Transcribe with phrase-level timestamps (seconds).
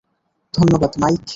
[0.53, 1.23] ধন্যবাদ, মাইক।